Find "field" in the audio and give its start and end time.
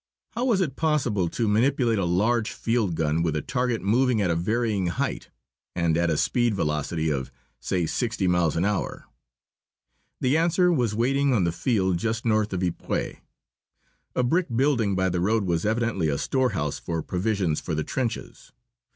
2.53-2.95, 11.51-11.97